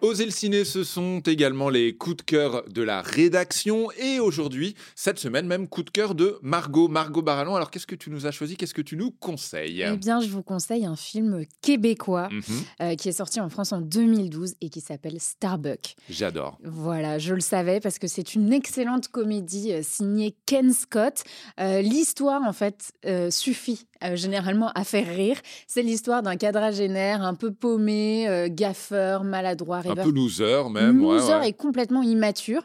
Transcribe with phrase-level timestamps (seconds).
[0.00, 3.90] Oser le ciné, ce sont également les coups de cœur de la rédaction.
[3.98, 6.86] Et aujourd'hui, cette semaine même, coup de cœur de Margot.
[6.86, 8.56] Margot Barallon, alors qu'est-ce que tu nous as choisi?
[8.56, 9.84] Qu'est-ce que tu nous conseilles?
[9.92, 12.42] Eh bien, je vous conseille un film québécois Mhm.
[12.82, 15.96] euh, qui est sorti en France en 2012 et qui s'appelle Starbuck.
[16.08, 16.58] J'adore.
[16.62, 21.24] Voilà, je le savais parce que c'est une excellente comédie euh, signée Ken Scott.
[21.58, 22.92] Euh, l'histoire, en fait,
[23.30, 25.36] suffit euh, généralement à faire rire.
[25.66, 30.04] C'est l'histoire d'un quadragénaire un peu paumé, euh, gaffeur, maladroit, Un rêveur.
[30.04, 31.04] peu loser même.
[31.04, 31.48] ouais, loser ouais.
[31.50, 32.62] et complètement immature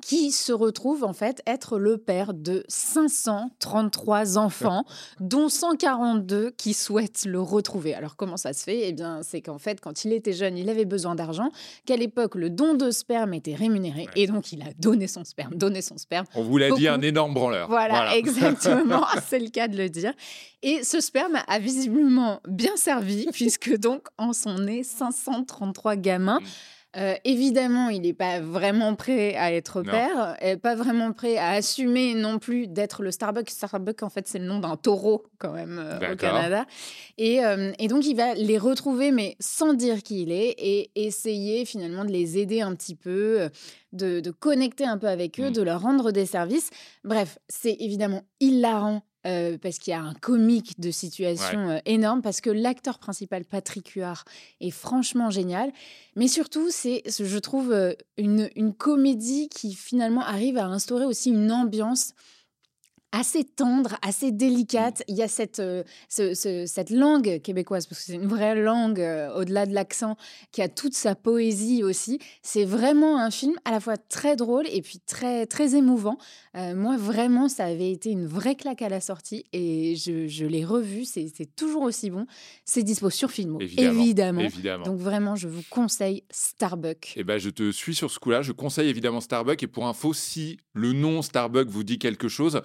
[0.00, 4.84] qui se retrouve en fait être le père de 533 enfants,
[5.20, 7.94] dont 142 qui souhaitent le retrouver.
[7.94, 8.88] Alors comment ça se fait?
[8.88, 11.50] Eh bien, c'est qu'en fait, quand il était jeune, il avait besoin d'argent,
[11.86, 14.06] qu'à l'époque, le don de sperme était rémunéré, Ouais.
[14.22, 16.26] et donc il a donné son sperme, donné son sperme.
[16.34, 17.68] On vous l'a dit, un énorme branleur.
[17.68, 20.12] Voilà, exactement, c'est le cas de le dire.
[20.62, 26.40] Et ce sperme a visiblement bien servi, puisque donc en sont nés 533 gamins.
[26.96, 31.50] Euh, évidemment, il n'est pas vraiment prêt à être père, et pas vraiment prêt à
[31.50, 33.50] assumer non plus d'être le Starbucks.
[33.50, 36.16] Starbucks, en fait, c'est le nom d'un taureau quand même euh, au.
[36.16, 36.64] Canada.
[37.18, 40.90] Et, euh, et donc, il va les retrouver, mais sans dire qui il est, et
[40.94, 43.50] essayer finalement de les aider un petit peu,
[43.92, 45.52] de, de connecter un peu avec eux, Mm.
[45.52, 46.70] de leur rendre des services.
[47.04, 49.02] Bref, c'est évidemment hilarant.
[49.26, 53.44] Euh, parce qu'il y a un comique de situation euh, énorme, parce que l'acteur principal,
[53.44, 54.24] Patrick Huard,
[54.60, 55.72] est franchement génial.
[56.14, 61.30] Mais surtout, c'est, je trouve, euh, une, une comédie qui finalement arrive à instaurer aussi
[61.30, 62.14] une ambiance
[63.12, 65.02] assez tendre, assez délicate.
[65.08, 68.54] Il y a cette, euh, ce- ce- cette langue québécoise, parce que c'est une vraie
[68.54, 70.16] langue, euh, au-delà de l'accent,
[70.52, 72.18] qui a toute sa poésie aussi.
[72.42, 76.18] C'est vraiment un film à la fois très drôle et puis très, très émouvant.
[76.54, 80.44] Euh, moi, vraiment, ça avait été une vraie claque à la sortie et je, je
[80.44, 81.04] l'ai revu.
[81.04, 82.26] C'est toujours aussi bon.
[82.64, 84.00] C'est dispo sur Filmo, Évidemment.
[84.02, 84.40] évidemment.
[84.40, 84.84] Évidemment.
[84.84, 87.14] Donc vraiment, je vous conseille Starbuck.
[87.16, 88.42] Eh ben, je te suis sur ce coup-là.
[88.42, 89.62] Je conseille évidemment Starbuck.
[89.62, 92.60] Et pour info, si le nom Starbuck vous dit quelque chose,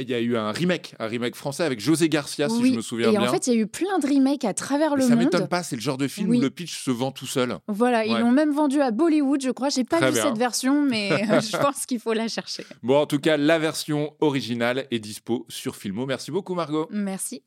[0.00, 2.80] il y a eu un remake, un remake français avec José Garcia, si je me
[2.82, 3.28] souviens et bien.
[3.28, 5.18] en fait, il y a eu plein de remakes à travers le ça monde.
[5.24, 6.38] m'étonne pas, c'est le genre de film Oui.
[6.38, 7.58] où le pitch se vend tout seul.
[7.68, 9.68] Voilà, ils l'ont même vendu à Bollywood, je crois.
[9.68, 10.24] J'ai pas Très vu bien.
[10.24, 12.64] cette version, mais euh, je pense qu'il faut la chercher.
[12.82, 16.06] Bon, en tout cas, la version originale est dispo sur Filmo.
[16.06, 16.88] Merci beaucoup, Margot.
[16.90, 17.42] Merci.